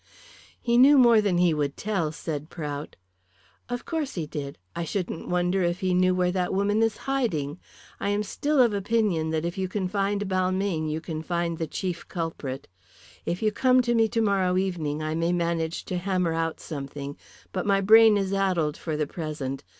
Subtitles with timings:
[0.59, 2.95] "He knew more than he would tell," said Prout.
[3.69, 4.57] "Of course he did.
[4.75, 7.59] I shouldn't wonder if he knew where that woman is hiding.
[7.99, 11.67] I am still of opinion that if you can find Balmayne you can find the
[11.67, 12.67] chief culprit.
[13.27, 17.15] If you come to me tomorrow evening I may manage to hammer out something,
[17.51, 19.63] but my brain is addled for the present.